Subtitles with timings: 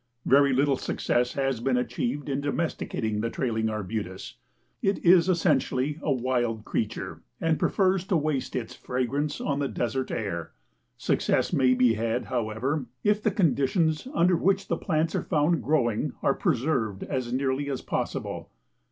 [0.25, 4.37] Very little success has been achieved in domesticating the Trailing Arbutus.
[4.81, 10.09] It is essentially a wild creature and prefers to waste its fragrance on the desert
[10.09, 10.53] air.
[10.97, 16.13] Success may be had, however, if the conditions under which the plants are found growing
[16.23, 18.49] are preserved as nearly as possible.